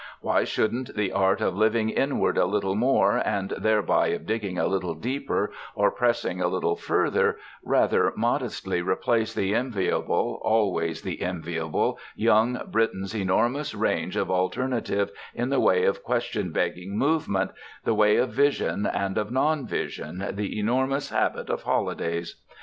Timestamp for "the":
0.95-1.11, 9.35-9.53, 11.03-11.21, 15.49-15.59, 17.83-17.93, 20.31-20.57